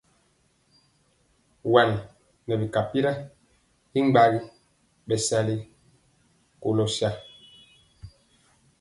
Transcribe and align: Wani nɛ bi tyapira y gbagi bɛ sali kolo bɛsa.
Wani 1.73 1.95
nɛ 2.45 2.53
bi 2.59 2.65
tyapira 2.73 3.11
y 3.99 4.01
gbagi 4.09 4.39
bɛ 5.07 5.15
sali 5.27 5.55
kolo 6.61 6.83
bɛsa. 6.87 7.09